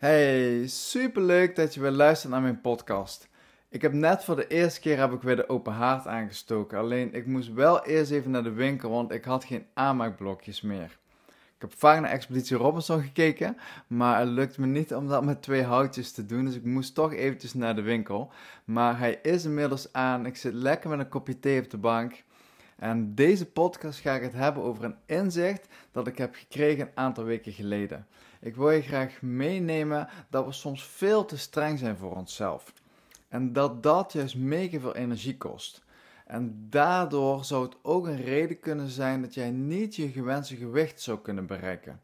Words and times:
Hey, 0.00 0.66
super 0.66 1.22
leuk 1.22 1.56
dat 1.56 1.74
je 1.74 1.80
weer 1.80 1.90
luistert 1.90 2.32
naar 2.32 2.42
mijn 2.42 2.60
podcast. 2.60 3.28
Ik 3.68 3.82
heb 3.82 3.92
net 3.92 4.24
voor 4.24 4.36
de 4.36 4.46
eerste 4.46 4.80
keer 4.80 4.98
heb 4.98 5.12
ik 5.12 5.22
weer 5.22 5.36
de 5.36 5.48
open 5.48 5.72
haard 5.72 6.06
aangestoken. 6.06 6.78
Alleen 6.78 7.14
ik 7.14 7.26
moest 7.26 7.52
wel 7.52 7.84
eerst 7.84 8.10
even 8.10 8.30
naar 8.30 8.42
de 8.42 8.52
winkel, 8.52 8.90
want 8.90 9.12
ik 9.12 9.24
had 9.24 9.44
geen 9.44 9.66
aanmaakblokjes 9.74 10.60
meer. 10.60 10.98
Ik 11.26 11.58
heb 11.58 11.72
vaak 11.76 12.00
naar 12.00 12.10
Expeditie 12.10 12.56
Robinson 12.56 13.02
gekeken, 13.02 13.56
maar 13.86 14.18
het 14.18 14.28
lukt 14.28 14.58
me 14.58 14.66
niet 14.66 14.94
om 14.94 15.08
dat 15.08 15.24
met 15.24 15.42
twee 15.42 15.62
houtjes 15.62 16.12
te 16.12 16.26
doen. 16.26 16.44
Dus 16.44 16.54
ik 16.54 16.64
moest 16.64 16.94
toch 16.94 17.12
eventjes 17.12 17.54
naar 17.54 17.74
de 17.74 17.82
winkel. 17.82 18.32
Maar 18.64 18.98
hij 18.98 19.18
is 19.22 19.44
inmiddels 19.44 19.92
aan. 19.92 20.26
Ik 20.26 20.36
zit 20.36 20.54
lekker 20.54 20.90
met 20.90 20.98
een 20.98 21.08
kopje 21.08 21.40
thee 21.40 21.60
op 21.60 21.70
de 21.70 21.78
bank. 21.78 22.24
En 22.80 23.14
deze 23.14 23.46
podcast 23.46 24.00
ga 24.00 24.14
ik 24.14 24.22
het 24.22 24.32
hebben 24.32 24.62
over 24.62 24.84
een 24.84 24.96
inzicht 25.06 25.66
dat 25.92 26.06
ik 26.06 26.18
heb 26.18 26.34
gekregen 26.34 26.86
een 26.86 26.92
aantal 26.96 27.24
weken 27.24 27.52
geleden. 27.52 28.06
Ik 28.40 28.56
wil 28.56 28.70
je 28.70 28.82
graag 28.82 29.22
meenemen 29.22 30.08
dat 30.30 30.46
we 30.46 30.52
soms 30.52 30.84
veel 30.84 31.24
te 31.24 31.38
streng 31.38 31.78
zijn 31.78 31.96
voor 31.96 32.16
onszelf. 32.16 32.72
En 33.28 33.52
dat 33.52 33.82
dat 33.82 34.12
juist 34.12 34.36
mega 34.36 34.78
veel 34.78 34.94
energie 34.94 35.36
kost. 35.36 35.82
En 36.26 36.66
daardoor 36.70 37.44
zou 37.44 37.64
het 37.64 37.76
ook 37.82 38.06
een 38.06 38.22
reden 38.22 38.60
kunnen 38.60 38.88
zijn 38.88 39.22
dat 39.22 39.34
jij 39.34 39.50
niet 39.50 39.96
je 39.96 40.08
gewenste 40.08 40.56
gewicht 40.56 41.00
zou 41.00 41.18
kunnen 41.18 41.46
bereiken. 41.46 42.00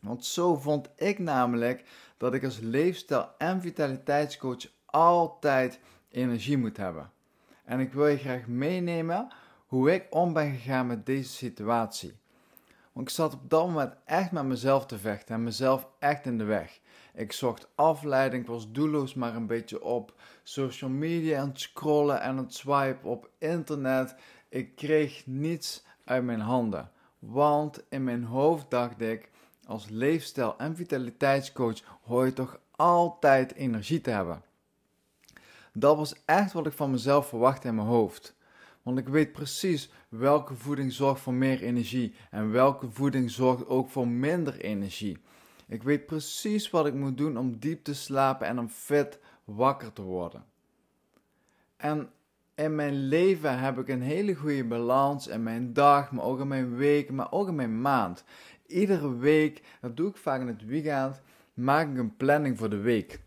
Want 0.00 0.24
zo 0.24 0.54
vond 0.54 0.88
ik 0.96 1.18
namelijk 1.18 1.84
dat 2.16 2.34
ik 2.34 2.44
als 2.44 2.58
leefstijl- 2.58 3.34
en 3.38 3.60
vitaliteitscoach 3.60 4.66
altijd 4.84 5.80
energie 6.08 6.58
moet 6.58 6.76
hebben. 6.76 7.10
En 7.64 7.80
ik 7.80 7.92
wil 7.92 8.06
je 8.06 8.18
graag 8.18 8.46
meenemen 8.46 9.28
hoe 9.72 9.92
ik 9.92 10.06
om 10.10 10.32
ben 10.32 10.52
gegaan 10.52 10.86
met 10.86 11.06
deze 11.06 11.30
situatie. 11.30 12.14
Want 12.92 13.08
ik 13.08 13.14
zat 13.14 13.34
op 13.34 13.50
dat 13.50 13.66
moment 13.66 13.94
echt 14.04 14.32
met 14.32 14.44
mezelf 14.44 14.86
te 14.86 14.98
vechten 14.98 15.34
en 15.34 15.42
mezelf 15.42 15.88
echt 15.98 16.26
in 16.26 16.38
de 16.38 16.44
weg. 16.44 16.80
Ik 17.14 17.32
zocht 17.32 17.68
afleiding, 17.74 18.42
ik 18.42 18.48
was 18.48 18.72
doelloos 18.72 19.14
maar 19.14 19.34
een 19.34 19.46
beetje 19.46 19.82
op 19.82 20.14
social 20.42 20.90
media 20.90 21.40
aan 21.40 21.48
het 21.48 21.60
scrollen 21.60 22.20
en 22.20 22.36
het 22.36 22.54
swipen 22.54 23.10
op 23.10 23.30
internet. 23.38 24.14
Ik 24.48 24.76
kreeg 24.76 25.26
niets 25.26 25.84
uit 26.04 26.24
mijn 26.24 26.40
handen. 26.40 26.90
Want 27.18 27.82
in 27.88 28.04
mijn 28.04 28.24
hoofd 28.24 28.70
dacht 28.70 29.00
ik, 29.00 29.30
als 29.66 29.88
leefstijl- 29.88 30.58
en 30.58 30.76
vitaliteitscoach 30.76 31.78
hoor 32.02 32.24
je 32.24 32.32
toch 32.32 32.60
altijd 32.70 33.54
energie 33.54 34.00
te 34.00 34.10
hebben. 34.10 34.42
Dat 35.72 35.96
was 35.96 36.14
echt 36.24 36.52
wat 36.52 36.66
ik 36.66 36.72
van 36.72 36.90
mezelf 36.90 37.28
verwachtte 37.28 37.68
in 37.68 37.74
mijn 37.74 37.86
hoofd. 37.86 38.34
Want 38.82 38.98
ik 38.98 39.08
weet 39.08 39.32
precies 39.32 39.90
welke 40.08 40.54
voeding 40.54 40.92
zorgt 40.92 41.20
voor 41.20 41.34
meer 41.34 41.62
energie 41.62 42.14
en 42.30 42.50
welke 42.50 42.90
voeding 42.90 43.30
zorgt 43.30 43.66
ook 43.66 43.88
voor 43.88 44.08
minder 44.08 44.60
energie. 44.60 45.18
Ik 45.68 45.82
weet 45.82 46.06
precies 46.06 46.70
wat 46.70 46.86
ik 46.86 46.94
moet 46.94 47.16
doen 47.16 47.36
om 47.36 47.58
diep 47.58 47.84
te 47.84 47.94
slapen 47.94 48.46
en 48.46 48.58
om 48.58 48.68
fit 48.68 49.18
wakker 49.44 49.92
te 49.92 50.02
worden. 50.02 50.44
En 51.76 52.10
in 52.54 52.74
mijn 52.74 53.08
leven 53.08 53.58
heb 53.58 53.78
ik 53.78 53.88
een 53.88 54.02
hele 54.02 54.34
goede 54.34 54.64
balans 54.64 55.26
in 55.26 55.42
mijn 55.42 55.72
dag, 55.72 56.12
maar 56.12 56.24
ook 56.24 56.40
in 56.40 56.48
mijn 56.48 56.76
week, 56.76 57.10
maar 57.10 57.32
ook 57.32 57.48
in 57.48 57.54
mijn 57.54 57.80
maand. 57.80 58.24
Iedere 58.66 59.16
week, 59.16 59.62
dat 59.80 59.96
doe 59.96 60.08
ik 60.08 60.16
vaak 60.16 60.40
in 60.40 60.46
het 60.46 60.64
weekend, 60.64 61.20
maak 61.54 61.90
ik 61.90 61.98
een 61.98 62.16
planning 62.16 62.58
voor 62.58 62.70
de 62.70 62.80
week. 62.80 63.20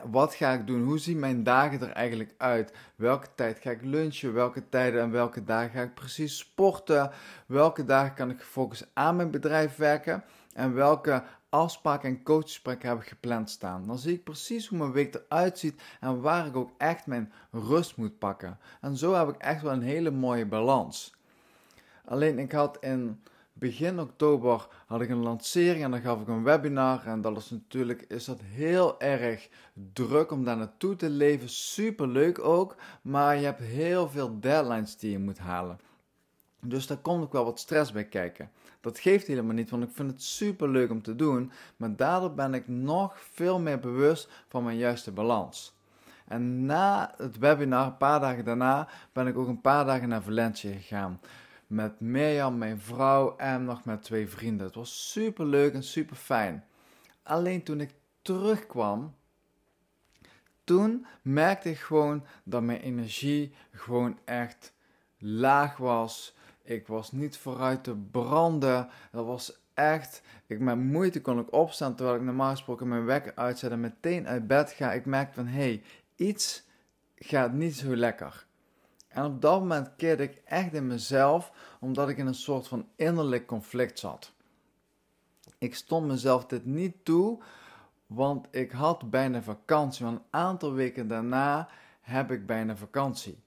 Wat 0.00 0.34
ga 0.34 0.52
ik 0.52 0.66
doen? 0.66 0.84
Hoe 0.84 0.98
zien 0.98 1.18
mijn 1.18 1.42
dagen 1.42 1.80
er 1.80 1.90
eigenlijk 1.90 2.34
uit? 2.36 2.72
Welke 2.94 3.26
tijd 3.34 3.58
ga 3.58 3.70
ik 3.70 3.82
lunchen? 3.82 4.32
Welke 4.32 4.68
tijden 4.68 5.00
en 5.00 5.10
welke 5.10 5.44
dagen 5.44 5.70
ga 5.70 5.82
ik 5.82 5.94
precies 5.94 6.38
sporten? 6.38 7.10
Welke 7.46 7.84
dagen 7.84 8.14
kan 8.14 8.30
ik 8.30 8.40
gefocust 8.40 8.86
aan 8.92 9.16
mijn 9.16 9.30
bedrijf 9.30 9.76
werken? 9.76 10.24
En 10.54 10.74
welke 10.74 11.22
afspraken 11.48 12.08
en 12.08 12.22
coachgesprekken 12.22 12.88
heb 12.88 13.00
ik 13.00 13.08
gepland 13.08 13.50
staan? 13.50 13.86
Dan 13.86 13.98
zie 13.98 14.14
ik 14.14 14.24
precies 14.24 14.66
hoe 14.66 14.78
mijn 14.78 14.92
week 14.92 15.14
eruit 15.14 15.58
ziet 15.58 15.82
en 16.00 16.20
waar 16.20 16.46
ik 16.46 16.56
ook 16.56 16.70
echt 16.78 17.06
mijn 17.06 17.32
rust 17.50 17.96
moet 17.96 18.18
pakken. 18.18 18.58
En 18.80 18.96
zo 18.96 19.14
heb 19.14 19.28
ik 19.28 19.36
echt 19.36 19.62
wel 19.62 19.72
een 19.72 19.82
hele 19.82 20.10
mooie 20.10 20.46
balans. 20.46 21.14
Alleen 22.04 22.38
ik 22.38 22.52
had 22.52 22.76
in 22.80 23.20
begin 23.52 24.00
oktober 24.00 24.66
had 24.86 25.00
ik 25.00 25.10
een 25.10 25.22
lancering 25.22 25.84
en 25.84 25.90
dan 25.90 26.00
gaf 26.00 26.20
ik 26.20 26.28
een 26.28 26.42
webinar. 26.42 27.06
En 27.06 27.20
dat 27.20 27.36
is 27.36 27.50
natuurlijk 27.50 28.04
is 28.08 28.24
dat 28.24 28.40
heel 28.40 29.00
erg 29.00 29.48
druk 29.92 30.30
om 30.30 30.44
daar 30.44 30.56
naartoe 30.56 30.96
te 30.96 31.10
leven. 31.10 31.48
Super 31.48 32.08
leuk 32.08 32.38
ook, 32.38 32.76
maar 33.02 33.36
je 33.36 33.44
hebt 33.44 33.60
heel 33.60 34.08
veel 34.08 34.40
deadlines 34.40 34.96
die 34.96 35.10
je 35.10 35.18
moet 35.18 35.38
halen. 35.38 35.80
Dus 36.60 36.86
daar 36.86 36.96
komt 36.96 37.22
ook 37.22 37.32
wel 37.32 37.44
wat 37.44 37.58
stress 37.58 37.92
bij 37.92 38.04
kijken. 38.04 38.50
Dat 38.80 38.98
geeft 38.98 39.26
helemaal 39.26 39.54
niet, 39.54 39.70
want 39.70 39.82
ik 39.82 39.90
vind 39.92 40.10
het 40.10 40.22
super 40.22 40.68
leuk 40.68 40.90
om 40.90 41.02
te 41.02 41.16
doen. 41.16 41.52
Maar 41.76 41.96
daardoor 41.96 42.34
ben 42.34 42.54
ik 42.54 42.68
nog 42.68 43.20
veel 43.32 43.60
meer 43.60 43.78
bewust 43.78 44.28
van 44.48 44.64
mijn 44.64 44.76
juiste 44.76 45.12
balans. 45.12 45.74
En 46.28 46.66
na 46.66 47.14
het 47.16 47.38
webinar, 47.38 47.86
een 47.86 47.96
paar 47.96 48.20
dagen 48.20 48.44
daarna, 48.44 48.88
ben 49.12 49.26
ik 49.26 49.36
ook 49.36 49.48
een 49.48 49.60
paar 49.60 49.84
dagen 49.84 50.08
naar 50.08 50.22
Valencia 50.22 50.72
gegaan 50.72 51.20
met 51.72 52.00
Mirjam, 52.00 52.58
mijn 52.58 52.80
vrouw 52.80 53.36
en 53.36 53.64
nog 53.64 53.84
met 53.84 54.02
twee 54.02 54.28
vrienden. 54.28 54.66
Het 54.66 54.74
was 54.74 55.10
super 55.10 55.46
leuk 55.46 55.74
en 55.74 55.82
super 55.82 56.16
fijn. 56.16 56.64
Alleen 57.22 57.62
toen 57.62 57.80
ik 57.80 57.94
terugkwam, 58.22 59.14
toen 60.64 61.06
merkte 61.22 61.70
ik 61.70 61.78
gewoon 61.78 62.24
dat 62.44 62.62
mijn 62.62 62.80
energie 62.80 63.54
gewoon 63.70 64.18
echt 64.24 64.72
laag 65.18 65.76
was. 65.76 66.34
Ik 66.62 66.86
was 66.86 67.12
niet 67.12 67.36
vooruit 67.36 67.84
te 67.84 67.96
branden. 67.96 68.88
Dat 69.10 69.26
was 69.26 69.60
echt. 69.74 70.22
Ik 70.46 70.60
met 70.60 70.78
moeite 70.78 71.20
kon 71.20 71.38
ik 71.38 71.52
opstaan 71.52 71.94
terwijl 71.94 72.16
ik 72.16 72.22
normaal 72.22 72.50
gesproken 72.50 72.88
mijn 72.88 73.04
wekker 73.04 73.32
uitzet 73.34 73.70
en 73.70 73.80
meteen 73.80 74.28
uit 74.28 74.46
bed 74.46 74.72
ga. 74.72 74.92
Ik 74.92 75.06
merk 75.06 75.34
van 75.34 75.46
hé, 75.46 75.58
hey, 75.58 75.82
iets 76.16 76.64
gaat 77.16 77.52
niet 77.52 77.76
zo 77.76 77.96
lekker. 77.96 78.46
En 79.12 79.24
op 79.24 79.40
dat 79.40 79.60
moment 79.60 79.96
keerde 79.96 80.22
ik 80.22 80.42
echt 80.44 80.72
in 80.72 80.86
mezelf, 80.86 81.52
omdat 81.80 82.08
ik 82.08 82.16
in 82.16 82.26
een 82.26 82.34
soort 82.34 82.68
van 82.68 82.88
innerlijk 82.96 83.46
conflict 83.46 83.98
zat. 83.98 84.32
Ik 85.58 85.74
stond 85.74 86.06
mezelf 86.06 86.46
dit 86.46 86.64
niet 86.64 87.04
toe, 87.04 87.42
want 88.06 88.46
ik 88.50 88.70
had 88.70 89.10
bijna 89.10 89.42
vakantie. 89.42 90.04
Want 90.04 90.18
een 90.18 90.24
aantal 90.30 90.72
weken 90.72 91.08
daarna 91.08 91.68
heb 92.00 92.30
ik 92.30 92.46
bijna 92.46 92.76
vakantie. 92.76 93.42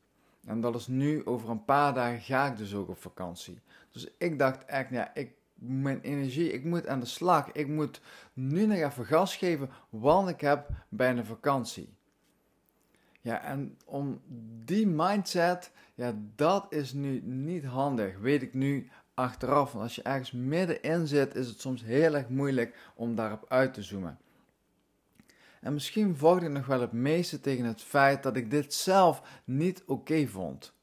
En 0.45 0.61
dat 0.61 0.75
is 0.75 0.87
nu, 0.87 1.25
over 1.25 1.49
een 1.49 1.65
paar 1.65 1.93
dagen 1.93 2.19
ga 2.19 2.45
ik 2.45 2.57
dus 2.57 2.73
ook 2.73 2.89
op 2.89 3.01
vakantie. 3.01 3.59
Dus 3.91 4.07
ik 4.17 4.39
dacht 4.39 4.65
echt, 4.65 4.89
ja, 4.89 5.13
ik, 5.13 5.31
mijn 5.53 6.01
energie, 6.01 6.51
ik 6.51 6.63
moet 6.63 6.87
aan 6.87 6.99
de 6.99 7.05
slag. 7.05 7.51
Ik 7.51 7.67
moet 7.67 8.01
nu 8.33 8.65
nog 8.65 8.77
even 8.77 9.05
gas 9.05 9.35
geven, 9.35 9.69
want 9.89 10.29
ik 10.29 10.41
heb 10.41 10.69
bijna 10.89 11.23
vakantie. 11.23 11.93
Ja, 13.25 13.41
en 13.41 13.77
om 13.85 14.21
die 14.63 14.87
mindset, 14.87 15.71
ja, 15.93 16.15
dat 16.35 16.65
is 16.69 16.93
nu 16.93 17.21
niet 17.21 17.65
handig, 17.65 18.19
weet 18.19 18.41
ik 18.41 18.53
nu 18.53 18.89
achteraf. 19.13 19.71
Want 19.71 19.83
als 19.83 19.95
je 19.95 20.01
ergens 20.01 20.31
middenin 20.31 21.07
zit, 21.07 21.35
is 21.35 21.47
het 21.47 21.59
soms 21.59 21.83
heel 21.83 22.15
erg 22.15 22.29
moeilijk 22.29 22.91
om 22.95 23.15
daarop 23.15 23.45
uit 23.47 23.73
te 23.73 23.83
zoomen. 23.83 24.17
En 25.61 25.73
misschien 25.73 26.17
vocht 26.17 26.41
ik 26.41 26.49
nog 26.49 26.65
wel 26.65 26.81
het 26.81 26.91
meeste 26.91 27.39
tegen 27.39 27.65
het 27.65 27.81
feit 27.81 28.23
dat 28.23 28.35
ik 28.35 28.51
dit 28.51 28.73
zelf 28.73 29.41
niet 29.43 29.83
oké 29.85 30.27
vond. 30.27 30.73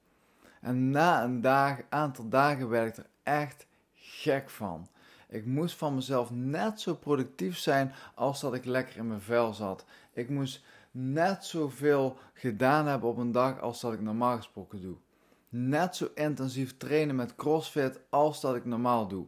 En 0.60 0.91
na 0.91 1.24
een 1.24 1.41
dag, 1.41 1.78
aantal 1.88 2.28
dagen 2.28 2.69
werd 2.69 2.98
ik 2.98 3.04
er 3.04 3.10
echt 3.22 3.66
gek 3.94 4.50
van. 4.50 4.88
Ik 5.28 5.47
moest 5.47 5.76
van 5.76 5.94
mezelf 5.94 6.30
net 6.30 6.80
zo 6.80 6.94
productief 6.94 7.59
zijn 7.59 7.92
als 8.14 8.41
dat 8.41 8.54
ik 8.54 8.64
lekker 8.64 8.97
in 8.97 9.09
mijn 9.09 9.20
vel 9.20 9.53
zat. 9.53 9.84
Ik 10.12 10.28
moest 10.28 10.64
net 10.92 11.44
zoveel 11.44 12.19
gedaan 12.32 12.86
hebben 12.86 13.08
op 13.08 13.16
een 13.16 13.32
dag 13.32 13.60
als 13.60 13.80
dat 13.80 13.92
ik 13.92 14.00
normaal 14.00 14.36
gesproken 14.36 14.80
doe. 14.80 14.97
Net 15.48 15.97
zo 15.97 16.08
intensief 16.14 16.76
trainen 16.76 17.16
met 17.16 17.34
CrossFit 17.34 18.00
als 18.10 18.41
dat 18.41 18.56
ik 18.56 18.64
normaal 18.64 19.08
doe. 19.08 19.26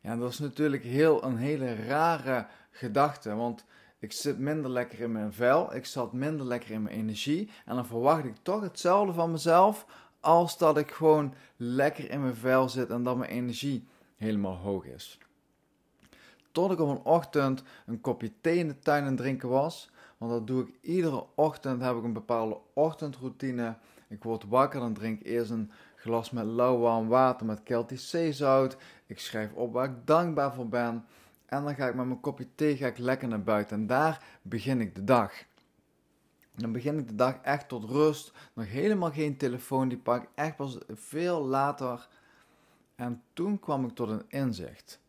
Ja, 0.00 0.16
dat 0.16 0.30
is 0.30 0.38
natuurlijk 0.38 0.82
heel, 0.82 1.24
een 1.24 1.36
hele 1.36 1.74
rare 1.74 2.46
gedachte, 2.70 3.34
want 3.34 3.64
ik 3.98 4.12
zit 4.12 4.38
minder 4.38 4.70
lekker 4.70 5.00
in 5.00 5.12
mijn 5.12 5.32
vel, 5.32 5.74
ik 5.74 5.86
zat 5.86 6.12
minder 6.12 6.46
lekker 6.46 6.70
in 6.70 6.82
mijn 6.82 6.96
energie 6.96 7.50
en 7.64 7.74
dan 7.74 7.86
verwacht 7.86 8.24
ik 8.24 8.36
toch 8.42 8.60
hetzelfde 8.60 9.12
van 9.12 9.30
mezelf 9.30 9.86
als 10.20 10.58
dat 10.58 10.78
ik 10.78 10.90
gewoon 10.90 11.34
lekker 11.56 12.10
in 12.10 12.22
mijn 12.22 12.36
vel 12.36 12.68
zit 12.68 12.90
en 12.90 13.02
dat 13.02 13.16
mijn 13.16 13.30
energie 13.30 13.86
helemaal 14.16 14.56
hoog 14.56 14.84
is. 14.84 15.18
Tot 16.52 16.70
ik 16.72 16.80
op 16.80 16.88
een 16.88 17.04
ochtend 17.04 17.62
een 17.86 18.00
kopje 18.00 18.32
thee 18.40 18.58
in 18.58 18.68
de 18.68 18.78
tuin 18.78 19.04
aan 19.04 19.16
drinken 19.16 19.48
was 19.48 19.90
want 20.18 20.32
dat 20.32 20.46
doe 20.46 20.62
ik 20.62 20.74
iedere 20.80 21.24
ochtend. 21.34 21.82
Heb 21.82 21.96
ik 21.96 22.04
een 22.04 22.12
bepaalde 22.12 22.58
ochtendroutine. 22.72 23.76
Ik 24.08 24.22
word 24.22 24.44
wakker, 24.48 24.80
dan 24.80 24.92
drink 24.94 25.20
ik 25.20 25.26
eerst 25.26 25.50
een 25.50 25.70
glas 25.96 26.30
met 26.30 26.44
lauw 26.44 26.78
warm 26.78 27.08
water 27.08 27.46
met 27.46 27.60
Celtic 27.64 27.98
zeezout. 27.98 28.76
Ik 29.06 29.18
schrijf 29.18 29.52
op 29.52 29.72
waar 29.72 29.88
ik 29.88 30.06
dankbaar 30.06 30.54
voor 30.54 30.68
ben. 30.68 31.04
En 31.46 31.64
dan 31.64 31.74
ga 31.74 31.88
ik 31.88 31.94
met 31.94 32.06
mijn 32.06 32.20
kopje 32.20 32.46
thee 32.54 32.76
ga 32.76 32.86
ik 32.86 32.98
lekker 32.98 33.28
naar 33.28 33.42
buiten. 33.42 33.76
En 33.76 33.86
daar 33.86 34.24
begin 34.42 34.80
ik 34.80 34.94
de 34.94 35.04
dag. 35.04 35.32
Dan 36.54 36.72
begin 36.72 36.98
ik 36.98 37.08
de 37.08 37.14
dag 37.14 37.36
echt 37.42 37.68
tot 37.68 37.84
rust. 37.84 38.32
Nog 38.52 38.66
helemaal 38.66 39.10
geen 39.10 39.36
telefoon. 39.36 39.88
Die 39.88 39.98
pak 39.98 40.22
ik 40.22 40.28
echt 40.34 40.56
pas 40.56 40.78
veel 40.88 41.44
later. 41.44 42.08
En 42.94 43.22
toen 43.32 43.58
kwam 43.58 43.84
ik 43.84 43.94
tot 43.94 44.08
een 44.08 44.24
inzicht. 44.28 45.00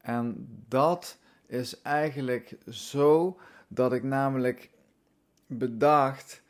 En 0.00 0.48
dat 0.68 1.18
is 1.46 1.82
eigenlijk 1.82 2.56
zo 2.68 3.38
dat 3.72 3.92
ik 3.92 4.02
namelijk 4.02 4.70
bedacht, 5.46 6.42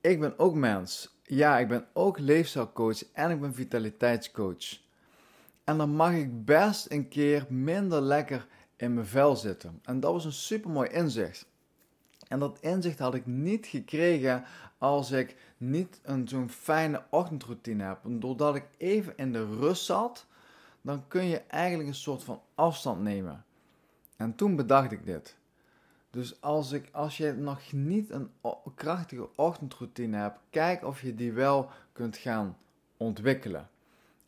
ik 0.00 0.20
ben 0.20 0.38
ook 0.38 0.54
mens. 0.54 1.18
Ja, 1.22 1.58
ik 1.58 1.68
ben 1.68 1.86
ook 1.92 2.18
leefstijlcoach 2.18 3.12
en 3.12 3.30
ik 3.30 3.40
ben 3.40 3.54
vitaliteitscoach. 3.54 4.80
En 5.64 5.78
dan 5.78 5.90
mag 5.90 6.12
ik 6.12 6.44
best 6.44 6.90
een 6.90 7.08
keer 7.08 7.46
minder 7.48 8.00
lekker 8.00 8.46
in 8.76 8.94
mijn 8.94 9.06
vel 9.06 9.36
zitten. 9.36 9.80
En 9.84 10.00
dat 10.00 10.12
was 10.12 10.24
een 10.24 10.32
super 10.32 10.70
mooi 10.70 10.88
inzicht. 10.88 11.46
En 12.28 12.38
dat 12.38 12.58
inzicht 12.60 12.98
had 12.98 13.14
ik 13.14 13.26
niet 13.26 13.66
gekregen 13.66 14.44
als 14.78 15.10
ik 15.10 15.36
niet 15.56 16.00
een 16.02 16.28
zo'n 16.28 16.50
fijne 16.50 17.04
ochtendroutine 17.10 17.84
heb. 17.84 17.98
doordat 18.04 18.54
ik 18.54 18.64
even 18.76 19.16
in 19.16 19.32
de 19.32 19.46
rust 19.46 19.84
zat, 19.84 20.26
dan 20.80 21.08
kun 21.08 21.24
je 21.24 21.38
eigenlijk 21.38 21.88
een 21.88 21.94
soort 21.94 22.24
van 22.24 22.42
afstand 22.54 23.02
nemen. 23.02 23.44
En 24.16 24.34
toen 24.34 24.56
bedacht 24.56 24.92
ik 24.92 25.06
dit. 25.06 25.40
Dus 26.12 26.40
als, 26.40 26.72
ik, 26.72 26.88
als 26.92 27.16
je 27.16 27.32
nog 27.32 27.72
niet 27.72 28.10
een 28.10 28.30
krachtige 28.74 29.28
ochtendroutine 29.36 30.16
hebt, 30.16 30.38
kijk 30.50 30.84
of 30.84 31.02
je 31.02 31.14
die 31.14 31.32
wel 31.32 31.70
kunt 31.92 32.16
gaan 32.16 32.56
ontwikkelen. 32.96 33.70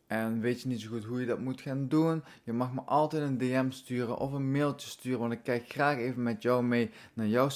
En 0.07 0.39
weet 0.39 0.61
je 0.61 0.67
niet 0.67 0.81
zo 0.81 0.89
goed 0.89 1.03
hoe 1.03 1.19
je 1.19 1.25
dat 1.25 1.39
moet 1.39 1.61
gaan 1.61 1.87
doen? 1.87 2.23
Je 2.43 2.53
mag 2.53 2.73
me 2.73 2.81
altijd 2.81 3.23
een 3.23 3.37
DM 3.37 3.69
sturen 3.69 4.17
of 4.17 4.31
een 4.31 4.51
mailtje 4.51 4.89
sturen, 4.89 5.19
want 5.19 5.31
ik 5.31 5.43
kijk 5.43 5.69
graag 5.69 5.97
even 5.97 6.23
met 6.23 6.41
jou 6.41 6.63
mee 6.63 6.91
naar 7.13 7.27
jouw 7.27 7.49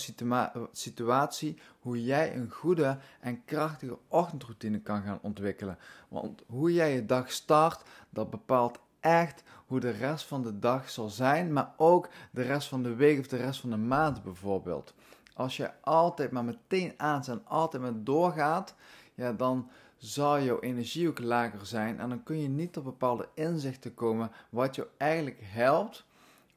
situatie, 0.71 1.57
hoe 1.79 2.03
jij 2.03 2.35
een 2.35 2.49
goede 2.49 2.97
en 3.19 3.45
krachtige 3.45 3.97
ochtendroutine 4.07 4.79
kan 4.79 5.01
gaan 5.01 5.19
ontwikkelen. 5.21 5.77
Want 6.07 6.41
hoe 6.47 6.73
jij 6.73 6.93
je 6.93 7.05
dag 7.05 7.31
start, 7.31 7.83
dat 8.09 8.29
bepaalt 8.29 8.79
echt 8.99 9.43
hoe 9.65 9.79
de 9.79 9.89
rest 9.89 10.25
van 10.25 10.43
de 10.43 10.59
dag 10.59 10.89
zal 10.89 11.09
zijn, 11.09 11.53
maar 11.53 11.73
ook 11.77 12.09
de 12.31 12.41
rest 12.41 12.67
van 12.67 12.83
de 12.83 12.95
week 12.95 13.19
of 13.19 13.27
de 13.27 13.37
rest 13.37 13.59
van 13.59 13.69
de 13.69 13.77
maand 13.77 14.23
bijvoorbeeld. 14.23 14.93
Als 15.33 15.57
je 15.57 15.71
altijd 15.81 16.31
maar 16.31 16.45
meteen 16.45 16.93
aanzet 16.97 17.35
en 17.35 17.47
altijd 17.47 17.81
maar 17.81 18.03
doorgaat, 18.03 18.75
ja, 19.13 19.33
dan 19.33 19.69
zal 19.97 20.41
jouw 20.41 20.59
energie 20.59 21.07
ook 21.07 21.19
lager 21.19 21.65
zijn 21.65 21.99
en 21.99 22.09
dan 22.09 22.23
kun 22.23 22.41
je 22.41 22.47
niet 22.47 22.77
op 22.77 22.83
bepaalde 22.83 23.29
inzichten 23.33 23.93
komen 23.93 24.31
wat 24.49 24.75
jou 24.75 24.87
eigenlijk 24.97 25.39
helpt 25.41 26.05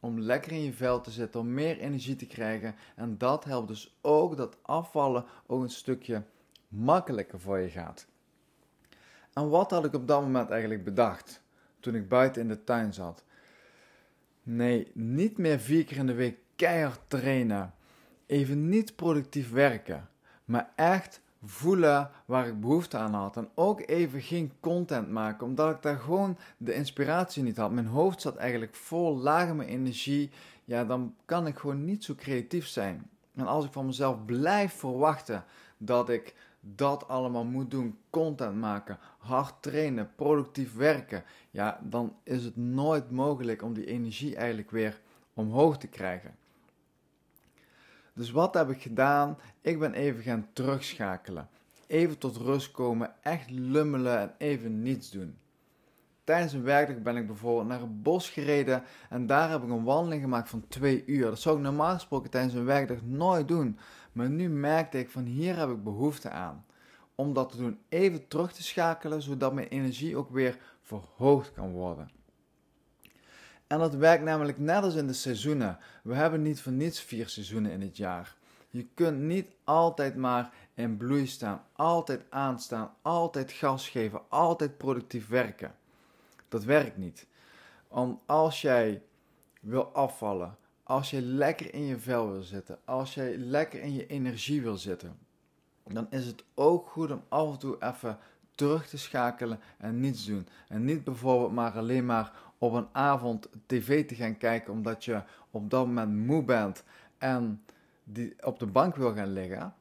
om 0.01 0.21
lekker 0.21 0.53
in 0.53 0.63
je 0.63 0.73
vel 0.73 1.01
te 1.01 1.11
zitten, 1.11 1.41
om 1.41 1.55
meer 1.55 1.79
energie 1.79 2.17
te 2.17 2.27
krijgen. 2.27 2.75
En 2.97 3.19
dat 3.19 3.45
helpt 3.45 3.69
dus 3.69 3.99
ook 4.01 4.37
dat 4.37 4.57
afvallen 4.63 5.25
ook 5.47 5.63
een 5.63 5.71
stukje 5.71 6.23
makkelijker 6.69 7.41
voor 7.41 7.59
je 7.59 7.69
gaat. 7.69 8.07
En 9.33 9.49
wat 9.49 9.71
had 9.71 9.85
ik 9.85 9.95
op 9.95 10.09
dat 10.09 10.21
moment 10.21 10.51
eigenlijk 10.51 10.85
bedacht 10.85 11.43
toen 11.83 11.95
ik 11.95 12.09
buiten 12.09 12.43
in 12.43 12.49
de 12.49 12.65
tuin 12.65 12.95
zat? 12.95 13.25
Nee, 14.43 14.91
niet 14.95 15.39
meer 15.39 15.61
vier 15.61 15.85
keer 15.85 15.97
in 15.97 16.07
de 16.07 16.15
week 16.15 16.39
keihard 16.57 17.01
trainen. 17.09 17.75
Even 18.27 18.69
niet 18.69 18.97
productief 18.97 19.51
werken, 19.51 20.09
maar 20.45 20.73
echt 20.77 21.21
voelen 21.45 22.11
waar 22.25 22.47
ik 22.47 22.61
behoefte 22.61 22.97
aan 22.97 23.15
had. 23.15 23.37
En 23.37 23.49
ook 23.55 23.81
even 23.87 24.21
geen 24.21 24.53
content 24.61 25.11
maken, 25.11 25.47
omdat 25.47 25.75
ik 25.75 25.83
daar 25.83 25.99
gewoon 25.99 26.39
de 26.57 26.75
inspiratie 26.75 27.43
niet 27.43 27.57
had. 27.57 27.71
Mijn 27.71 27.87
hoofd 27.87 28.21
zat 28.21 28.37
eigenlijk 28.37 28.75
vol, 28.75 29.17
lager 29.17 29.57
mijn 29.57 29.69
energie. 29.69 30.31
Ja, 30.65 30.85
dan 30.85 31.15
kan 31.25 31.47
ik 31.47 31.59
gewoon 31.59 31.85
niet 31.85 32.05
zo 32.05 32.15
creatief 32.15 32.67
zijn. 32.67 33.11
En 33.35 33.47
als 33.47 33.65
ik 33.65 33.73
van 33.73 33.87
mezelf 33.87 34.25
blijf 34.25 34.73
verwachten 34.73 35.45
dat 35.79 36.09
ik 36.09 36.35
dat 36.65 37.09
allemaal 37.09 37.45
moet 37.45 37.71
doen, 37.71 37.99
content 38.11 38.57
maken, 38.57 38.99
hard 39.19 39.55
trainen, 39.61 40.11
productief 40.15 40.75
werken, 40.75 41.25
ja, 41.51 41.81
dan 41.83 42.17
is 42.23 42.45
het 42.45 42.57
nooit 42.57 43.11
mogelijk 43.11 43.63
om 43.63 43.73
die 43.73 43.87
energie 43.87 44.37
eigenlijk 44.37 44.71
weer 44.71 45.01
omhoog 45.35 45.79
te 45.79 45.87
krijgen. 45.87 46.35
Dus 48.15 48.31
wat 48.31 48.55
heb 48.55 48.71
ik 48.71 48.83
gedaan? 48.83 49.39
Ik 49.61 49.79
ben 49.79 49.95
even 49.95 50.23
gaan 50.23 50.49
terugschakelen. 50.53 51.49
Even 51.87 52.19
tot 52.19 52.37
rust 52.37 52.71
komen, 52.71 53.15
echt 53.23 53.51
lummelen 53.51 54.21
en 54.21 54.35
even 54.39 54.83
niets 54.83 55.11
doen. 55.11 55.37
Tijdens 56.25 56.53
een 56.53 56.63
werkdag 56.63 57.03
ben 57.03 57.17
ik 57.17 57.27
bijvoorbeeld 57.27 57.69
naar 57.69 57.83
een 57.83 58.03
bos 58.03 58.31
gereden 58.31 58.83
en 59.09 59.27
daar 59.27 59.51
heb 59.51 59.63
ik 59.63 59.71
een 59.71 59.85
wandeling 59.85 60.23
gemaakt 60.23 60.49
van 60.49 60.65
twee 60.69 61.05
uur. 61.07 61.25
Dat 61.25 61.41
zou 61.41 61.57
ik 61.57 61.63
normaal 61.63 61.95
gesproken 61.95 62.31
tijdens 62.31 62.55
een 62.55 62.65
werkdag 62.65 63.03
nooit 63.03 63.49
doen. 63.49 63.79
Maar 64.13 64.31
nu 64.31 64.49
merkte 64.49 64.99
ik 64.99 65.11
van 65.11 65.25
hier 65.25 65.57
heb 65.57 65.71
ik 65.71 65.83
behoefte 65.83 66.31
aan. 66.31 66.67
Om 67.15 67.33
dat 67.33 67.51
te 67.51 67.57
doen, 67.57 67.79
even 67.89 68.29
terug 68.29 68.53
te 68.53 68.63
schakelen, 68.63 69.23
zodat 69.23 69.53
mijn 69.53 69.69
energie 69.69 70.17
ook 70.17 70.31
weer 70.31 70.59
verhoogd 70.83 71.53
kan 71.53 71.73
worden. 71.73 72.11
En 73.67 73.79
dat 73.79 73.95
werkt 73.95 74.25
namelijk 74.25 74.59
net 74.59 74.83
als 74.83 74.95
in 74.95 75.07
de 75.07 75.13
seizoenen. 75.13 75.79
We 76.03 76.15
hebben 76.15 76.43
niet 76.43 76.61
voor 76.61 76.73
niets 76.73 77.01
vier 77.01 77.29
seizoenen 77.29 77.71
in 77.71 77.81
het 77.81 77.97
jaar. 77.97 78.37
Je 78.71 78.87
kunt 78.95 79.19
niet 79.19 79.47
altijd 79.65 80.17
maar 80.17 80.53
in 80.75 80.97
bloei 80.97 81.27
staan, 81.27 81.63
altijd 81.73 82.25
aanstaan, 82.31 82.95
altijd 83.03 83.53
gas 83.53 83.89
geven, 83.89 84.21
altijd 84.29 84.77
productief 84.77 85.29
werken. 85.29 85.75
Dat 86.49 86.65
werkt 86.65 86.97
niet. 86.97 87.27
Want 87.89 88.21
als 88.27 88.61
jij 88.61 89.03
wil 89.61 89.85
afvallen, 89.85 90.57
als 90.93 91.11
je 91.11 91.23
lekker 91.23 91.75
in 91.75 91.85
je 91.85 91.99
vel 91.99 92.31
wil 92.31 92.43
zitten, 92.43 92.79
als 92.85 93.15
jij 93.15 93.37
lekker 93.37 93.81
in 93.81 93.95
je 93.95 94.07
energie 94.07 94.63
wil 94.63 94.77
zitten, 94.77 95.19
dan 95.85 96.07
is 96.11 96.27
het 96.27 96.45
ook 96.55 96.89
goed 96.89 97.11
om 97.11 97.23
af 97.29 97.53
en 97.53 97.59
toe 97.59 97.77
even 97.81 98.19
terug 98.55 98.89
te 98.89 98.99
schakelen 98.99 99.61
en 99.79 100.01
niets 100.01 100.25
doen. 100.25 100.47
En 100.69 100.85
niet 100.85 101.05
bijvoorbeeld 101.05 101.53
maar 101.53 101.73
alleen 101.73 102.07
maar 102.07 102.33
op 102.59 102.73
een 102.73 102.89
avond 102.93 103.49
tv 103.67 104.07
te 104.07 104.15
gaan 104.15 104.37
kijken 104.39 104.73
omdat 104.73 105.05
je 105.05 105.23
op 105.51 105.71
dat 105.71 105.87
moment 105.87 106.27
moe 106.27 106.45
bent 106.45 106.85
en 107.19 107.63
die 108.05 108.35
op 108.45 108.59
de 108.59 108.67
bank 108.67 108.97
wil 108.97 109.15
gaan 109.15 109.33
liggen, 109.33 109.75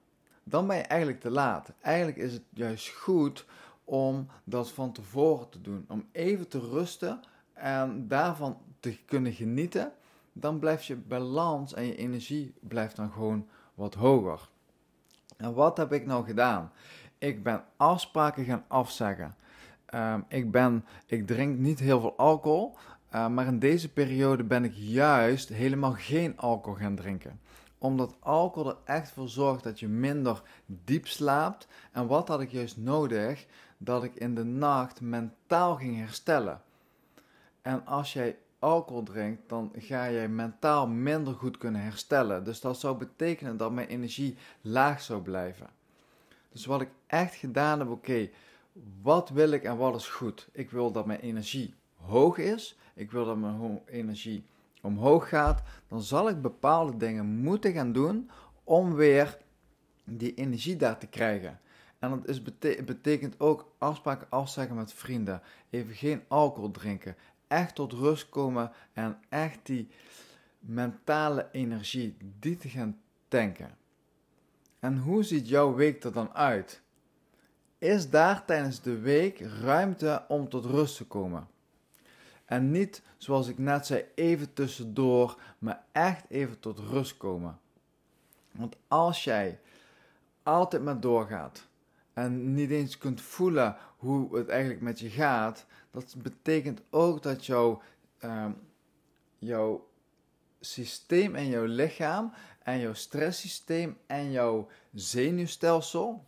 dan 0.43 0.67
ben 0.67 0.75
je 0.75 0.83
eigenlijk 0.83 1.21
te 1.21 1.31
laat. 1.31 1.73
Eigenlijk 1.81 2.17
is 2.17 2.33
het 2.33 2.43
juist 2.49 2.89
goed 2.89 3.45
om 3.83 4.27
dat 4.43 4.71
van 4.71 4.91
tevoren 4.91 5.49
te 5.49 5.61
doen. 5.61 5.85
Om 5.87 6.07
even 6.11 6.47
te 6.47 6.59
rusten 6.59 7.19
en 7.53 8.07
daarvan 8.07 8.57
te 8.79 8.97
kunnen 9.05 9.33
genieten. 9.33 9.91
Dan 10.33 10.59
blijft 10.59 10.85
je 10.85 10.95
balans 10.95 11.73
en 11.73 11.85
je 11.85 11.95
energie 11.95 12.53
blijft 12.59 12.95
dan 12.95 13.11
gewoon 13.11 13.47
wat 13.73 13.93
hoger. 13.93 14.49
En 15.37 15.53
wat 15.53 15.77
heb 15.77 15.93
ik 15.93 16.05
nou 16.05 16.25
gedaan? 16.25 16.71
Ik 17.17 17.43
ben 17.43 17.63
afspraken 17.77 18.45
gaan 18.45 18.63
afzeggen. 18.67 19.35
Ehm, 19.85 20.21
ik, 20.27 20.51
ben, 20.51 20.85
ik 21.05 21.27
drink 21.27 21.57
niet 21.57 21.79
heel 21.79 21.99
veel 21.99 22.17
alcohol, 22.17 22.75
uh, 23.13 23.27
maar 23.27 23.45
in 23.45 23.59
deze 23.59 23.93
periode 23.93 24.43
ben 24.43 24.63
ik 24.63 24.73
juist 24.73 25.49
helemaal 25.49 25.93
geen 25.93 26.37
alcohol 26.37 26.79
gaan 26.79 26.95
drinken. 26.95 27.39
Omdat 27.77 28.15
alcohol 28.19 28.69
er 28.69 28.77
echt 28.85 29.11
voor 29.11 29.29
zorgt 29.29 29.63
dat 29.63 29.79
je 29.79 29.87
minder 29.87 30.41
diep 30.65 31.07
slaapt. 31.07 31.67
En 31.91 32.07
wat 32.07 32.27
had 32.27 32.41
ik 32.41 32.51
juist 32.51 32.77
nodig? 32.77 33.45
Dat 33.77 34.03
ik 34.03 34.15
in 34.15 34.35
de 34.35 34.43
nacht 34.43 35.01
mentaal 35.01 35.75
ging 35.75 35.97
herstellen. 35.97 36.61
En 37.61 37.85
als 37.85 38.13
jij 38.13 38.37
alcohol 38.61 39.03
drinkt, 39.03 39.49
dan 39.49 39.71
ga 39.77 40.11
jij 40.11 40.27
mentaal 40.27 40.87
minder 40.87 41.33
goed 41.33 41.57
kunnen 41.57 41.81
herstellen. 41.81 42.43
Dus 42.43 42.61
dat 42.61 42.79
zou 42.79 42.97
betekenen 42.97 43.57
dat 43.57 43.71
mijn 43.71 43.87
energie 43.87 44.37
laag 44.61 45.01
zou 45.01 45.21
blijven. 45.21 45.69
Dus 46.51 46.65
wat 46.65 46.81
ik 46.81 46.89
echt 47.07 47.35
gedaan 47.35 47.79
heb, 47.79 47.89
oké, 47.89 48.29
wat 49.01 49.29
wil 49.29 49.51
ik 49.51 49.63
en 49.63 49.77
wat 49.77 49.95
is 49.95 50.07
goed? 50.07 50.49
Ik 50.51 50.71
wil 50.71 50.91
dat 50.91 51.05
mijn 51.05 51.19
energie 51.19 51.73
hoog 51.95 52.37
is. 52.37 52.77
Ik 52.93 53.11
wil 53.11 53.25
dat 53.25 53.37
mijn 53.37 53.81
energie 53.85 54.43
omhoog 54.81 55.29
gaat. 55.29 55.61
Dan 55.87 56.01
zal 56.01 56.29
ik 56.29 56.41
bepaalde 56.41 56.97
dingen 56.97 57.25
moeten 57.25 57.73
gaan 57.73 57.91
doen 57.91 58.29
om 58.63 58.93
weer 58.93 59.37
die 60.03 60.33
energie 60.33 60.75
daar 60.75 60.97
te 60.97 61.07
krijgen. 61.07 61.59
En 61.99 62.09
dat 62.09 62.27
is 62.27 62.41
betekent 62.85 63.39
ook 63.39 63.71
afspraken 63.77 64.27
afzeggen 64.29 64.75
met 64.75 64.93
vrienden. 64.93 65.41
Even 65.69 65.95
geen 65.95 66.21
alcohol 66.27 66.71
drinken. 66.71 67.15
Echt 67.51 67.75
tot 67.75 67.93
rust 67.93 68.29
komen 68.29 68.71
en 68.93 69.17
echt 69.29 69.59
die 69.63 69.87
mentale 70.59 71.47
energie, 71.51 72.17
die 72.39 72.57
te 72.57 72.69
gaan 72.69 72.99
tanken. 73.27 73.77
En 74.79 74.97
hoe 74.97 75.23
ziet 75.23 75.47
jouw 75.47 75.73
week 75.73 76.03
er 76.03 76.11
dan 76.11 76.33
uit? 76.33 76.81
Is 77.77 78.09
daar 78.09 78.45
tijdens 78.45 78.81
de 78.81 78.99
week 78.99 79.39
ruimte 79.39 80.25
om 80.27 80.49
tot 80.49 80.65
rust 80.65 80.97
te 80.97 81.05
komen? 81.05 81.47
En 82.45 82.71
niet, 82.71 83.01
zoals 83.17 83.47
ik 83.47 83.57
net 83.57 83.85
zei, 83.85 84.05
even 84.15 84.53
tussendoor, 84.53 85.37
maar 85.59 85.83
echt 85.91 86.25
even 86.29 86.59
tot 86.59 86.79
rust 86.79 87.17
komen. 87.17 87.59
Want 88.51 88.75
als 88.87 89.23
jij 89.23 89.59
altijd 90.43 90.83
maar 90.83 90.99
doorgaat 90.99 91.67
en 92.21 92.53
niet 92.53 92.69
eens 92.69 92.97
kunt 92.97 93.21
voelen 93.21 93.75
hoe 93.97 94.37
het 94.37 94.49
eigenlijk 94.49 94.81
met 94.81 94.99
je 94.99 95.09
gaat, 95.09 95.65
dat 95.91 96.15
betekent 96.17 96.81
ook 96.89 97.23
dat 97.23 97.45
jouw, 97.45 97.81
uh, 98.19 98.45
jouw 99.37 99.87
systeem 100.59 101.35
en 101.35 101.47
jouw 101.47 101.65
lichaam 101.65 102.33
en 102.63 102.79
jouw 102.79 102.93
stresssysteem 102.93 103.97
en 104.07 104.31
jouw 104.31 104.67
zenuwstelsel, 104.93 106.25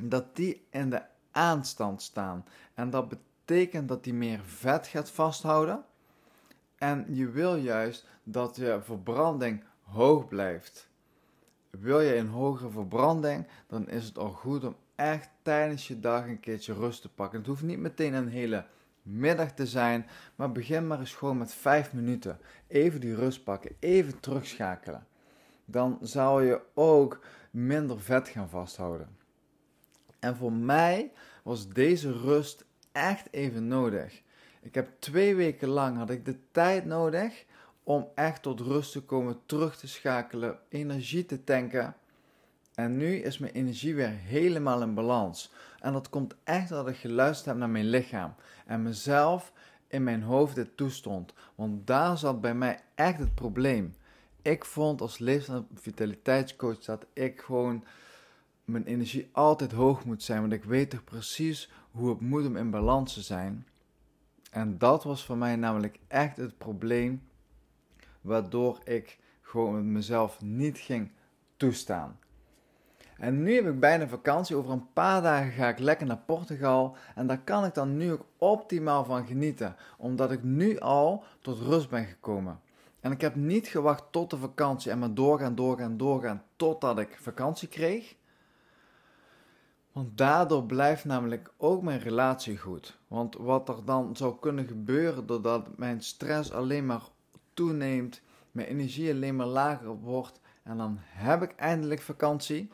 dat 0.00 0.36
die 0.36 0.66
in 0.70 0.90
de 0.90 1.02
aanstand 1.30 2.02
staan. 2.02 2.44
En 2.74 2.90
dat 2.90 3.08
betekent 3.08 3.88
dat 3.88 4.04
die 4.04 4.14
meer 4.14 4.40
vet 4.44 4.86
gaat 4.86 5.10
vasthouden 5.10 5.84
En 6.78 7.04
je 7.08 7.30
wil 7.30 7.56
juist 7.56 8.06
dat 8.22 8.56
je 8.56 8.78
verbranding 8.82 9.64
hoog 9.82 10.28
blijft. 10.28 10.88
Wil 11.70 12.00
je 12.00 12.16
een 12.16 12.28
hogere 12.28 12.70
verbranding, 12.70 13.46
dan 13.66 13.88
is 13.88 14.04
het 14.04 14.18
al 14.18 14.30
goed 14.30 14.64
om 14.64 14.76
echt 14.98 15.30
tijdens 15.42 15.88
je 15.88 16.00
dag 16.00 16.26
een 16.26 16.40
keertje 16.40 16.72
rust 16.72 17.02
te 17.02 17.08
pakken. 17.08 17.38
Het 17.38 17.48
hoeft 17.48 17.62
niet 17.62 17.78
meteen 17.78 18.14
een 18.14 18.28
hele 18.28 18.66
middag 19.02 19.52
te 19.52 19.66
zijn, 19.66 20.06
maar 20.34 20.52
begin 20.52 20.86
maar 20.86 20.98
eens 20.98 21.14
gewoon 21.14 21.38
met 21.38 21.54
5 21.54 21.92
minuten. 21.92 22.40
Even 22.66 23.00
die 23.00 23.14
rust 23.14 23.44
pakken, 23.44 23.76
even 23.78 24.20
terugschakelen. 24.20 25.06
Dan 25.64 25.98
zal 26.00 26.40
je 26.40 26.60
ook 26.74 27.20
minder 27.50 28.00
vet 28.00 28.28
gaan 28.28 28.48
vasthouden. 28.48 29.16
En 30.18 30.36
voor 30.36 30.52
mij 30.52 31.12
was 31.42 31.68
deze 31.68 32.12
rust 32.12 32.64
echt 32.92 33.28
even 33.30 33.68
nodig. 33.68 34.22
Ik 34.60 34.74
heb 34.74 34.90
twee 34.98 35.34
weken 35.34 35.68
lang 35.68 35.96
had 35.96 36.10
ik 36.10 36.24
de 36.24 36.36
tijd 36.50 36.84
nodig 36.84 37.44
om 37.82 38.08
echt 38.14 38.42
tot 38.42 38.60
rust 38.60 38.92
te 38.92 39.02
komen, 39.02 39.40
terug 39.46 39.76
te 39.76 39.88
schakelen, 39.88 40.58
energie 40.68 41.26
te 41.26 41.44
tanken. 41.44 41.96
En 42.78 42.96
nu 42.96 43.14
is 43.16 43.38
mijn 43.38 43.52
energie 43.52 43.94
weer 43.94 44.08
helemaal 44.08 44.82
in 44.82 44.94
balans. 44.94 45.52
En 45.80 45.92
dat 45.92 46.08
komt 46.08 46.34
echt 46.44 46.68
dat 46.68 46.88
ik 46.88 46.96
geluisterd 46.96 47.46
heb 47.46 47.56
naar 47.56 47.70
mijn 47.70 47.88
lichaam 47.88 48.34
en 48.66 48.82
mezelf 48.82 49.52
in 49.88 50.02
mijn 50.02 50.22
hoofd 50.22 50.54
dit 50.54 50.76
toestond. 50.76 51.34
Want 51.54 51.86
daar 51.86 52.18
zat 52.18 52.40
bij 52.40 52.54
mij 52.54 52.80
echt 52.94 53.18
het 53.18 53.34
probleem. 53.34 53.94
Ik 54.42 54.64
vond 54.64 55.00
als 55.00 55.18
leefstijl- 55.18 55.66
en 55.70 55.78
vitaliteitscoach 55.78 56.78
dat 56.78 57.06
ik 57.12 57.40
gewoon 57.40 57.84
mijn 58.64 58.84
energie 58.84 59.28
altijd 59.32 59.72
hoog 59.72 60.04
moet 60.04 60.22
zijn. 60.22 60.40
Want 60.40 60.52
ik 60.52 60.64
weet 60.64 60.90
toch 60.90 61.04
precies 61.04 61.70
hoe 61.90 62.08
het 62.08 62.20
moet 62.20 62.46
om 62.46 62.56
in 62.56 62.70
balans 62.70 63.14
te 63.14 63.22
zijn. 63.22 63.66
En 64.50 64.78
dat 64.78 65.04
was 65.04 65.24
voor 65.24 65.36
mij 65.36 65.56
namelijk 65.56 65.98
echt 66.08 66.36
het 66.36 66.58
probleem. 66.58 67.22
Waardoor 68.20 68.80
ik 68.84 69.18
gewoon 69.40 69.92
mezelf 69.92 70.40
niet 70.40 70.78
ging 70.78 71.10
toestaan. 71.56 72.18
En 73.18 73.42
nu 73.42 73.54
heb 73.54 73.66
ik 73.66 73.80
bijna 73.80 74.08
vakantie. 74.08 74.56
Over 74.56 74.72
een 74.72 74.92
paar 74.92 75.22
dagen 75.22 75.52
ga 75.52 75.68
ik 75.68 75.78
lekker 75.78 76.06
naar 76.06 76.22
Portugal. 76.26 76.96
En 77.14 77.26
daar 77.26 77.40
kan 77.40 77.64
ik 77.64 77.74
dan 77.74 77.96
nu 77.96 78.12
ook 78.12 78.24
optimaal 78.38 79.04
van 79.04 79.26
genieten. 79.26 79.76
Omdat 79.96 80.30
ik 80.30 80.42
nu 80.42 80.78
al 80.78 81.24
tot 81.40 81.58
rust 81.58 81.88
ben 81.88 82.04
gekomen. 82.04 82.60
En 83.00 83.12
ik 83.12 83.20
heb 83.20 83.34
niet 83.34 83.66
gewacht 83.66 84.04
tot 84.10 84.30
de 84.30 84.36
vakantie 84.36 84.90
en 84.90 84.98
maar 84.98 85.14
doorgaan, 85.14 85.54
doorgaan, 85.54 85.96
doorgaan 85.96 86.42
totdat 86.56 86.98
ik 86.98 87.18
vakantie 87.20 87.68
kreeg. 87.68 88.16
Want 89.92 90.18
daardoor 90.18 90.64
blijft 90.64 91.04
namelijk 91.04 91.52
ook 91.56 91.82
mijn 91.82 92.00
relatie 92.00 92.58
goed. 92.58 92.98
Want 93.08 93.36
wat 93.36 93.68
er 93.68 93.84
dan 93.84 94.16
zou 94.16 94.38
kunnen 94.40 94.66
gebeuren 94.66 95.26
doordat 95.26 95.78
mijn 95.78 96.02
stress 96.02 96.52
alleen 96.52 96.86
maar 96.86 97.02
toeneemt, 97.54 98.22
mijn 98.52 98.68
energie 98.68 99.10
alleen 99.10 99.36
maar 99.36 99.46
lager 99.46 99.96
wordt 100.00 100.40
en 100.62 100.76
dan 100.76 100.96
heb 101.00 101.42
ik 101.42 101.52
eindelijk 101.56 102.00
vakantie. 102.00 102.70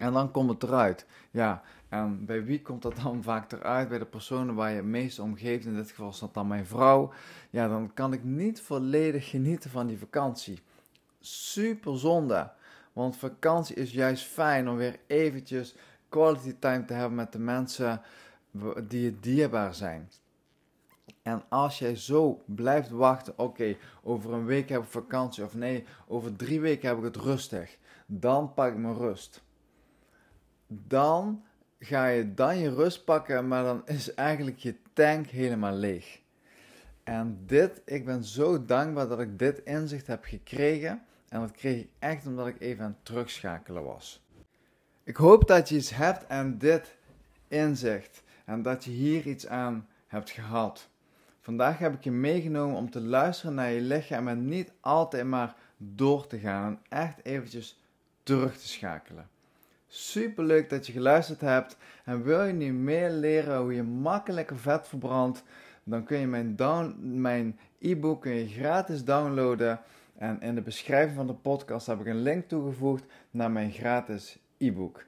En 0.00 0.12
dan 0.12 0.30
komt 0.30 0.50
het 0.50 0.62
eruit. 0.62 1.06
Ja, 1.30 1.62
en 1.88 2.24
bij 2.24 2.44
wie 2.44 2.62
komt 2.62 2.82
dat 2.82 2.96
dan 3.02 3.22
vaak 3.30 3.52
eruit? 3.52 3.88
Bij 3.88 3.98
de 3.98 4.06
personen 4.06 4.54
waar 4.54 4.70
je 4.70 4.76
het 4.76 4.84
meest 4.84 5.18
om 5.18 5.36
geeft. 5.36 5.64
In 5.64 5.74
dit 5.74 5.88
geval 5.88 6.08
is 6.08 6.18
dat 6.18 6.34
dan 6.34 6.46
mijn 6.46 6.66
vrouw. 6.66 7.12
Ja, 7.50 7.68
dan 7.68 7.90
kan 7.94 8.12
ik 8.12 8.24
niet 8.24 8.60
volledig 8.60 9.30
genieten 9.30 9.70
van 9.70 9.86
die 9.86 9.98
vakantie. 9.98 10.62
Super 11.20 11.98
zonde. 11.98 12.50
Want 12.92 13.16
vakantie 13.16 13.76
is 13.76 13.92
juist 13.92 14.24
fijn 14.24 14.68
om 14.68 14.76
weer 14.76 14.98
eventjes 15.06 15.74
quality 16.08 16.56
time 16.58 16.84
te 16.84 16.92
hebben 16.92 17.14
met 17.14 17.32
de 17.32 17.38
mensen 17.38 18.02
die 18.88 19.02
je 19.02 19.20
dierbaar 19.20 19.74
zijn. 19.74 20.10
En 21.22 21.42
als 21.48 21.78
jij 21.78 21.96
zo 21.96 22.42
blijft 22.46 22.90
wachten, 22.90 23.38
oké, 23.38 23.76
over 24.02 24.32
een 24.32 24.44
week 24.44 24.68
heb 24.68 24.82
ik 24.82 24.88
vakantie 24.88 25.44
of 25.44 25.54
nee, 25.54 25.84
over 26.06 26.36
drie 26.36 26.60
weken 26.60 26.88
heb 26.88 26.98
ik 26.98 27.04
het 27.04 27.16
rustig, 27.16 27.78
dan 28.06 28.54
pak 28.54 28.72
ik 28.72 28.78
mijn 28.78 28.96
rust. 28.96 29.42
Dan 30.72 31.44
ga 31.78 32.06
je 32.06 32.34
dan 32.34 32.58
je 32.58 32.74
rust 32.74 33.04
pakken, 33.04 33.48
maar 33.48 33.64
dan 33.64 33.86
is 33.86 34.14
eigenlijk 34.14 34.58
je 34.58 34.74
tank 34.92 35.26
helemaal 35.26 35.74
leeg. 35.74 36.20
En 37.04 37.42
dit, 37.46 37.82
ik 37.84 38.04
ben 38.04 38.24
zo 38.24 38.64
dankbaar 38.64 39.08
dat 39.08 39.20
ik 39.20 39.38
dit 39.38 39.60
inzicht 39.64 40.06
heb 40.06 40.24
gekregen. 40.24 41.02
En 41.28 41.40
dat 41.40 41.50
kreeg 41.50 41.80
ik 41.80 41.88
echt 41.98 42.26
omdat 42.26 42.46
ik 42.46 42.60
even 42.60 42.84
aan 42.84 42.90
het 42.90 43.04
terugschakelen 43.04 43.84
was. 43.84 44.24
Ik 45.04 45.16
hoop 45.16 45.46
dat 45.48 45.68
je 45.68 45.76
iets 45.76 45.90
hebt 45.90 46.28
aan 46.28 46.58
dit 46.58 46.96
inzicht 47.48 48.22
en 48.44 48.62
dat 48.62 48.84
je 48.84 48.90
hier 48.90 49.26
iets 49.26 49.46
aan 49.46 49.88
hebt 50.06 50.30
gehad. 50.30 50.88
Vandaag 51.40 51.78
heb 51.78 51.94
ik 51.94 52.04
je 52.04 52.10
meegenomen 52.10 52.76
om 52.76 52.90
te 52.90 53.00
luisteren 53.00 53.54
naar 53.54 53.70
je 53.70 53.80
lichaam 53.80 54.28
en 54.28 54.48
niet 54.48 54.72
altijd 54.80 55.24
maar 55.26 55.56
door 55.76 56.26
te 56.26 56.38
gaan 56.38 56.64
en 56.64 56.98
echt 56.98 57.24
eventjes 57.24 57.80
terug 58.22 58.58
te 58.58 58.68
schakelen. 58.68 59.28
Super 59.92 60.44
leuk 60.44 60.70
dat 60.70 60.86
je 60.86 60.92
geluisterd 60.92 61.40
hebt 61.40 61.76
en 62.04 62.22
wil 62.22 62.44
je 62.44 62.52
nu 62.52 62.72
meer 62.72 63.10
leren 63.10 63.58
hoe 63.58 63.74
je 63.74 63.82
makkelijker 63.82 64.58
vet 64.58 64.88
verbrandt, 64.88 65.42
dan 65.84 66.04
kun 66.04 66.18
je 66.18 66.26
mijn, 66.26 66.56
mijn 66.98 67.58
e-book 67.78 68.26
gratis 68.46 69.04
downloaden. 69.04 69.80
En 70.16 70.40
in 70.40 70.54
de 70.54 70.60
beschrijving 70.60 71.16
van 71.16 71.26
de 71.26 71.34
podcast 71.34 71.86
heb 71.86 72.00
ik 72.00 72.06
een 72.06 72.22
link 72.22 72.48
toegevoegd 72.48 73.04
naar 73.30 73.50
mijn 73.50 73.70
gratis 73.72 74.38
e-book. 74.58 75.04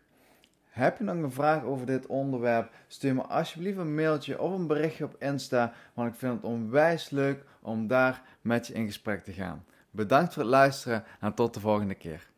Heb 0.69 0.99
je 0.99 1.05
nog 1.05 1.17
een 1.17 1.33
vraag 1.33 1.65
over 1.65 1.87
dit 1.87 2.07
onderwerp? 2.07 2.71
Stuur 2.87 3.15
me 3.15 3.23
alsjeblieft 3.23 3.79
een 3.79 3.95
mailtje 3.95 4.41
of 4.41 4.53
een 4.53 4.67
berichtje 4.67 5.05
op 5.05 5.17
Insta, 5.19 5.73
want 5.95 6.13
ik 6.13 6.19
vind 6.19 6.35
het 6.35 6.45
onwijs 6.45 7.11
leuk 7.11 7.45
om 7.61 7.87
daar 7.87 8.23
met 8.41 8.67
je 8.67 8.75
in 8.75 8.87
gesprek 8.87 9.25
te 9.25 9.33
gaan. 9.33 9.65
Bedankt 9.91 10.35
voor 10.35 10.43
het 10.43 10.53
luisteren 10.53 11.05
en 11.21 11.35
tot 11.35 11.55
de 11.55 11.61
volgende 11.61 11.95
keer. 11.95 12.32